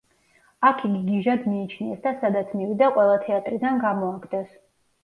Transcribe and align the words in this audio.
აქ 0.69 0.79
იგი 0.87 1.01
გიჟად 1.09 1.45
მიიჩნიეს 1.51 2.01
და 2.09 2.15
სადაც 2.25 2.59
მივიდა 2.63 2.91
ყველა 2.99 3.21
თეატრიდან 3.29 3.83
გამოაგდეს. 3.89 4.61